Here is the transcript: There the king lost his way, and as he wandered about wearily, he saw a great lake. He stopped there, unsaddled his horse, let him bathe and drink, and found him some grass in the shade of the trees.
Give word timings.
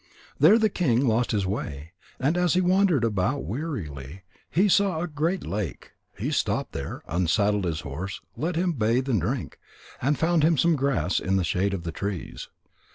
There 0.39 0.57
the 0.57 0.67
king 0.67 1.07
lost 1.07 1.29
his 1.29 1.45
way, 1.45 1.91
and 2.19 2.35
as 2.35 2.55
he 2.55 2.59
wandered 2.61 3.03
about 3.03 3.43
wearily, 3.43 4.23
he 4.49 4.67
saw 4.67 4.99
a 5.01 5.07
great 5.07 5.45
lake. 5.45 5.91
He 6.17 6.31
stopped 6.31 6.71
there, 6.71 7.03
unsaddled 7.07 7.65
his 7.65 7.81
horse, 7.81 8.19
let 8.35 8.55
him 8.55 8.73
bathe 8.73 9.07
and 9.07 9.21
drink, 9.21 9.59
and 10.01 10.17
found 10.17 10.41
him 10.41 10.57
some 10.57 10.75
grass 10.75 11.19
in 11.19 11.35
the 11.35 11.43
shade 11.43 11.75
of 11.75 11.83
the 11.83 11.91
trees. 11.91 12.47